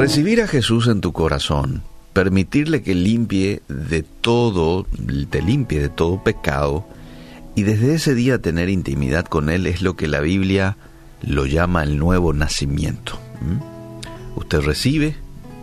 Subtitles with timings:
[0.00, 1.82] Recibir a Jesús en tu corazón,
[2.14, 4.86] permitirle que limpie de todo,
[5.28, 6.86] te limpie de todo pecado,
[7.54, 10.78] y desde ese día tener intimidad con Él es lo que la Biblia
[11.20, 13.18] lo llama el nuevo nacimiento.
[14.36, 15.16] Usted recibe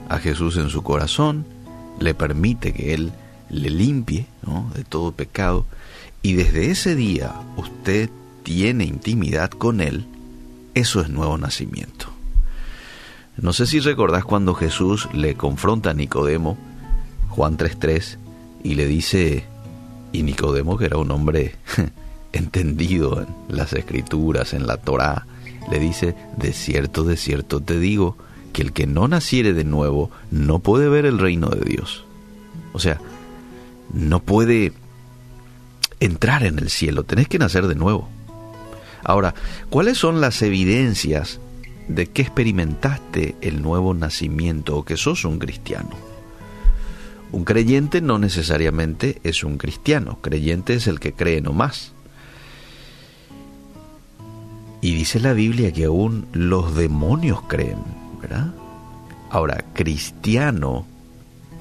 [0.08, 1.44] a Jesús en su corazón,
[2.00, 3.14] le permite que Él
[3.50, 4.28] le limpie
[4.76, 5.66] de todo pecado,
[6.22, 8.12] y desde ese día usted
[8.44, 10.06] tiene intimidad con Él,
[10.76, 12.17] eso es nuevo nacimiento.
[13.38, 16.58] No sé si recordás cuando Jesús le confronta a Nicodemo,
[17.30, 18.18] Juan 3.3,
[18.64, 19.46] y le dice,
[20.12, 21.56] y Nicodemo, que era un hombre
[22.34, 25.28] entendido en las escrituras, en la Torá,
[25.70, 28.18] le dice, de cierto, de cierto te digo,
[28.54, 32.06] que el que no naciere de nuevo no puede ver el reino de Dios.
[32.74, 33.00] O sea,
[33.94, 34.74] no puede
[36.00, 38.10] entrar en el cielo, tenés que nacer de nuevo.
[39.04, 39.36] Ahora,
[39.70, 41.40] ¿cuáles son las evidencias
[41.88, 45.92] de que experimentaste el nuevo nacimiento o que sos un cristiano.
[47.32, 51.92] Un creyente no necesariamente es un cristiano, creyente es el que cree no más.
[54.82, 57.80] Y dice la Biblia que aún los demonios creen,
[58.22, 58.54] ¿verdad?
[59.30, 60.86] Ahora, cristiano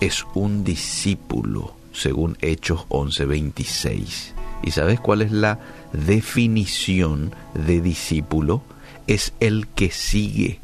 [0.00, 4.34] es un discípulo, según Hechos 11:26.
[4.62, 5.58] ¿Y sabes cuál es la
[5.92, 8.62] definición de discípulo?
[9.06, 10.60] Es el que sigue,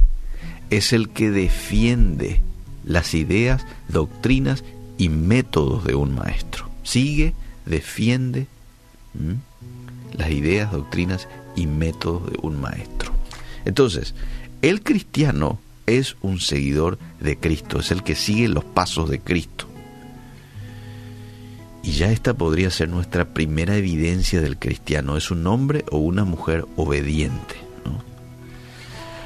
[0.71, 2.41] es el que defiende
[2.85, 4.65] las ideas, doctrinas
[4.98, 6.69] y métodos de un maestro.
[6.83, 7.35] Sigue,
[7.67, 8.47] defiende
[10.13, 13.13] las ideas, doctrinas y métodos de un maestro.
[13.65, 14.15] Entonces,
[14.63, 19.67] el cristiano es un seguidor de Cristo, es el que sigue los pasos de Cristo.
[21.85, 26.25] Y ya esta podría ser nuestra primera evidencia del cristiano, es un hombre o una
[26.25, 27.72] mujer obediente.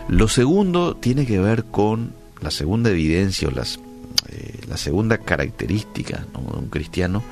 [0.09, 3.81] Lo segundo tiene que ver con la segunda evidencia o las,
[4.29, 7.25] eh, la segunda característica de un cristiano,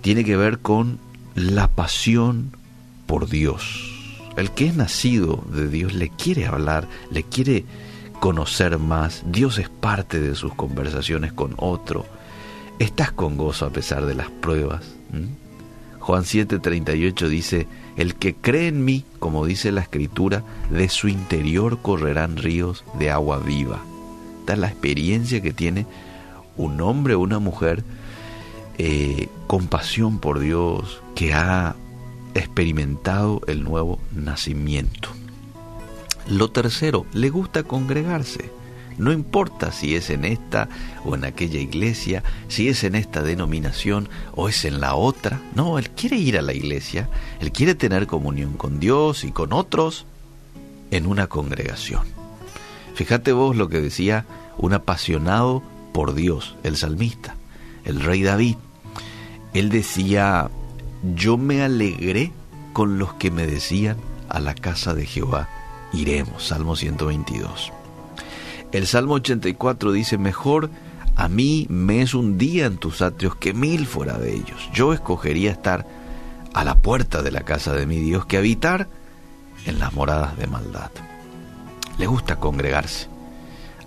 [0.00, 0.98] tiene que ver con
[1.34, 2.56] la pasión
[3.06, 3.90] por Dios.
[4.36, 7.66] El que es nacido de Dios le quiere hablar, le quiere
[8.20, 12.06] conocer más, Dios es parte de sus conversaciones con otro.
[12.78, 14.82] Estás con gozo a pesar de las pruebas.
[16.02, 21.78] Juan 7:38 dice, el que cree en mí, como dice la escritura, de su interior
[21.80, 23.84] correrán ríos de agua viva.
[24.40, 25.86] Esta es la experiencia que tiene
[26.56, 27.84] un hombre o una mujer
[28.78, 31.76] eh, con pasión por Dios, que ha
[32.34, 35.10] experimentado el nuevo nacimiento.
[36.26, 38.50] Lo tercero, le gusta congregarse.
[38.98, 40.68] No importa si es en esta
[41.04, 45.40] o en aquella iglesia, si es en esta denominación o es en la otra.
[45.54, 47.08] No, Él quiere ir a la iglesia,
[47.40, 50.06] Él quiere tener comunión con Dios y con otros
[50.90, 52.02] en una congregación.
[52.94, 54.26] Fíjate vos lo que decía
[54.58, 57.36] un apasionado por Dios, el salmista,
[57.84, 58.56] el rey David.
[59.54, 60.50] Él decía,
[61.14, 62.32] yo me alegré
[62.72, 63.96] con los que me decían,
[64.28, 65.48] a la casa de Jehová
[65.92, 66.46] iremos.
[66.46, 67.72] Salmo 122.
[68.72, 70.70] El Salmo 84 dice, mejor
[71.14, 74.70] a mí me es un día en tus atrios que mil fuera de ellos.
[74.72, 75.86] Yo escogería estar
[76.54, 78.88] a la puerta de la casa de mi Dios que habitar
[79.66, 80.90] en las moradas de maldad.
[81.98, 83.08] Le gusta congregarse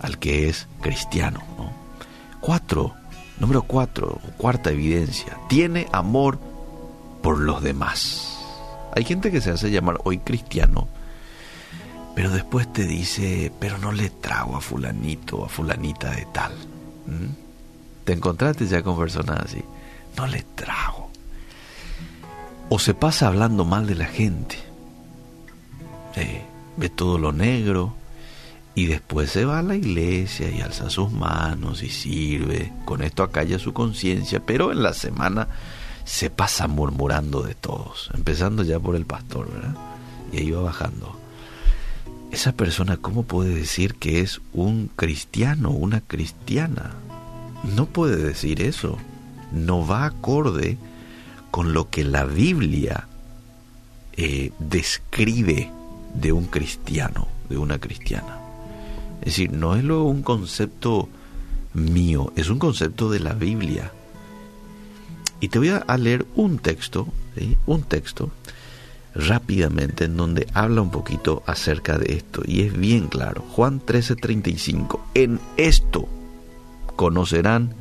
[0.00, 1.42] al que es cristiano.
[2.40, 2.94] Cuatro,
[3.40, 6.38] número cuatro, cuarta evidencia, tiene amor
[7.22, 8.38] por los demás.
[8.94, 10.86] Hay gente que se hace llamar hoy cristiano
[12.16, 16.54] pero después te dice, pero no le trago a fulanito o a fulanita de tal.
[18.04, 19.62] ¿Te encontraste ya con personas así?
[20.16, 21.10] No le trago.
[22.70, 24.56] O se pasa hablando mal de la gente.
[26.78, 27.94] ve todo lo negro
[28.74, 32.72] y después se va a la iglesia y alza sus manos y sirve.
[32.86, 35.48] Con esto acalla su conciencia, pero en la semana
[36.06, 39.76] se pasa murmurando de todos, empezando ya por el pastor, ¿verdad?
[40.32, 41.25] Y ahí va bajando
[42.36, 46.92] esa persona cómo puede decir que es un cristiano, una cristiana?
[47.74, 48.98] No puede decir eso.
[49.52, 50.76] No va acorde
[51.50, 53.08] con lo que la Biblia
[54.18, 55.70] eh, describe
[56.12, 58.38] de un cristiano, de una cristiana.
[59.20, 61.08] Es decir, no es un concepto
[61.72, 63.92] mío, es un concepto de la Biblia.
[65.40, 67.08] Y te voy a leer un texto,
[67.64, 68.30] un texto
[69.16, 73.42] rápidamente en donde habla un poquito acerca de esto y es bien claro.
[73.50, 76.08] Juan 13:35, en esto
[76.96, 77.74] conocerán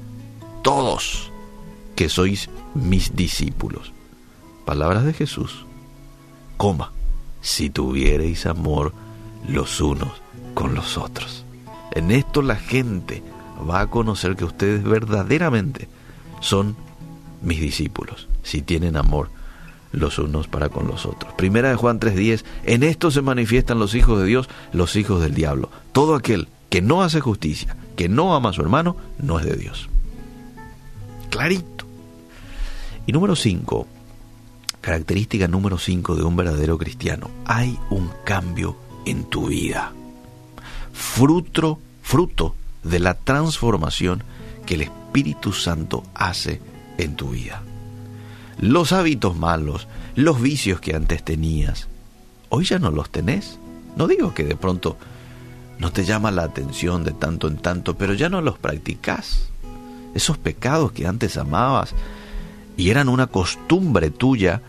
[0.64, 1.32] todos
[1.96, 3.92] que sois mis discípulos.
[4.66, 5.66] Palabras de Jesús.
[6.58, 6.92] Coma,
[7.42, 8.94] si tuviereis amor
[9.48, 10.22] los unos
[10.54, 11.44] con los otros.
[11.92, 13.24] En esto la gente
[13.70, 15.88] va a conocer que ustedes verdaderamente
[16.40, 16.76] son
[17.42, 19.30] mis discípulos, si tienen amor
[19.96, 21.34] los unos para con los otros.
[21.34, 25.34] Primera de Juan 3:10, en esto se manifiestan los hijos de Dios, los hijos del
[25.34, 25.70] diablo.
[25.92, 29.56] Todo aquel que no hace justicia, que no ama a su hermano, no es de
[29.56, 29.90] Dios.
[31.30, 31.86] Clarito.
[33.08, 33.88] Y número 5,
[34.82, 39.94] característica número 5 de un verdadero cristiano, hay un cambio en tu vida.
[40.92, 44.24] Fruto, fruto de la transformación
[44.66, 46.62] que el Espíritu Santo hace
[46.98, 47.62] en tu vida.
[48.60, 51.88] Los hábitos malos, los vicios que antes tenías,
[52.50, 53.60] hoy ya no los tenés.
[53.96, 54.98] No digo que de pronto
[55.80, 59.50] no te llama la atención de tanto en tanto, pero ya no los practicás.
[60.14, 61.94] Esos pecados que antes amabas
[62.78, 64.62] y eran una costumbre tuya,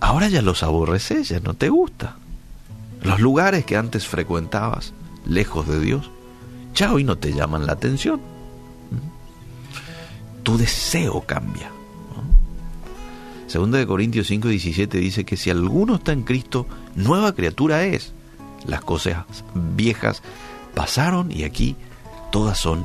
[0.00, 2.16] ahora ya los aborreces, ya no te gusta.
[3.02, 4.92] Los lugares que antes frecuentabas,
[5.26, 6.10] lejos de Dios,
[6.74, 8.20] ya hoy no te llaman la atención.
[10.42, 11.73] Tu deseo cambia.
[13.54, 16.66] Segunda de Corintios 5, 17 dice que si alguno está en Cristo,
[16.96, 18.12] nueva criatura es.
[18.66, 20.24] Las cosas viejas
[20.74, 21.76] pasaron y aquí
[22.32, 22.84] todas son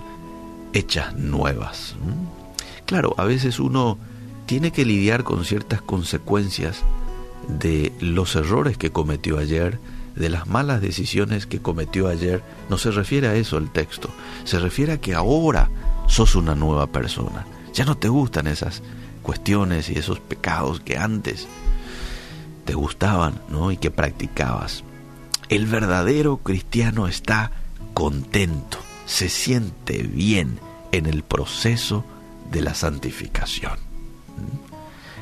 [0.73, 1.95] hechas nuevas.
[2.85, 3.97] Claro, a veces uno
[4.45, 6.83] tiene que lidiar con ciertas consecuencias
[7.47, 9.79] de los errores que cometió ayer,
[10.15, 12.43] de las malas decisiones que cometió ayer.
[12.69, 14.11] No se refiere a eso el texto,
[14.43, 15.71] se refiere a que ahora
[16.07, 17.47] sos una nueva persona.
[17.73, 18.83] Ya no te gustan esas
[19.29, 21.47] cuestiones y esos pecados que antes
[22.65, 23.71] te gustaban ¿no?
[23.71, 24.83] y que practicabas.
[25.49, 27.51] El verdadero cristiano está
[27.93, 30.59] contento, se siente bien
[30.91, 32.03] en el proceso
[32.49, 33.77] de la santificación.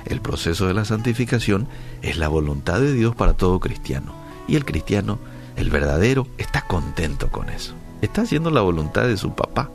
[0.06, 1.68] El proceso de la santificación
[2.02, 4.14] es la voluntad de Dios para todo cristiano.
[4.48, 5.20] Y el cristiano,
[5.58, 7.74] el verdadero, está contento con eso.
[8.02, 9.70] Está haciendo la voluntad de su papá.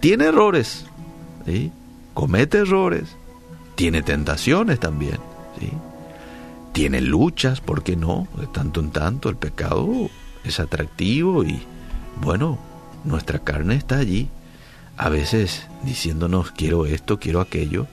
[0.00, 0.84] Tiene errores,
[2.12, 3.16] comete errores,
[3.82, 5.18] tiene tentaciones también.
[5.58, 5.68] ¿sí?
[6.72, 8.28] Tiene luchas, ¿por qué no?
[8.38, 10.08] De tanto en tanto el pecado
[10.44, 11.60] es atractivo y
[12.20, 12.60] bueno,
[13.02, 14.28] nuestra carne está allí,
[14.96, 17.88] a veces diciéndonos quiero esto, quiero aquello,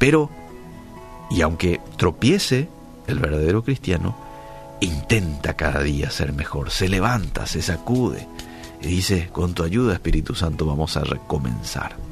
[0.00, 0.28] pero,
[1.30, 2.68] y aunque tropiece
[3.06, 4.18] el verdadero cristiano,
[4.80, 8.26] intenta cada día ser mejor, se levanta, se sacude
[8.82, 12.07] y dice, con tu ayuda Espíritu Santo vamos a recomenzar.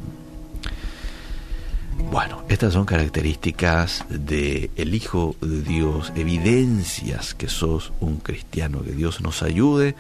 [2.17, 8.93] Bueno, estas son características de el Hijo de Dios, evidencias que sos un cristiano, que
[8.93, 9.95] Dios nos ayude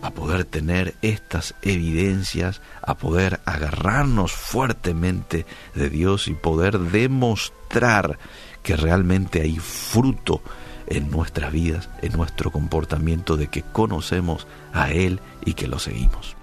[0.00, 5.44] a poder tener estas evidencias, a poder agarrarnos fuertemente
[5.74, 8.18] de Dios y poder demostrar
[8.62, 10.40] que realmente hay fruto
[10.86, 16.37] en nuestras vidas, en nuestro comportamiento, de que conocemos a Él y que lo seguimos.